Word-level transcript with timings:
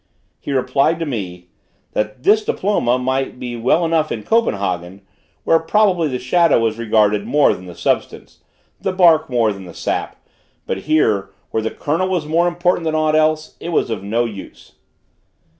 He 0.39 0.51
replied 0.51 0.97
to 0.97 1.05
me, 1.05 1.49
"that 1.93 2.23
this 2.23 2.43
diploma 2.43 2.97
might 2.97 3.37
be 3.39 3.55
well 3.55 3.85
enough 3.85 4.11
in 4.11 4.23
Copenhagen, 4.23 5.01
where 5.43 5.59
probably 5.59 6.07
the 6.07 6.17
shadow 6.17 6.59
was 6.59 6.79
regarded 6.79 7.27
more 7.27 7.53
than 7.53 7.67
the 7.67 7.75
substance: 7.75 8.39
the 8.79 8.93
bark 8.93 9.29
more 9.29 9.53
than 9.53 9.65
the 9.65 9.75
sap; 9.75 10.15
but 10.65 10.77
here, 10.89 11.29
where 11.51 11.61
the 11.61 11.69
kernel 11.69 12.09
was 12.09 12.25
more 12.25 12.47
important 12.47 12.83
than 12.83 12.95
aught 12.95 13.15
else, 13.15 13.55
it 13.59 13.69
was 13.69 13.91
of 13.91 14.01
no 14.01 14.25
use." 14.25 14.73